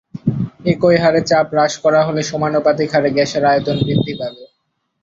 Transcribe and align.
একই 0.71 0.97
হারে 1.03 1.21
চাপ 1.29 1.47
হ্রাস 1.51 1.73
করা 1.83 2.01
হলে 2.07 2.21
সমানুপাতিক 2.23 2.89
হারে 2.93 3.09
গ্যাসের 3.15 3.43
আয়তন 3.51 3.77
বৃদ্ধি 3.79 4.13
পাবে। 4.19 4.43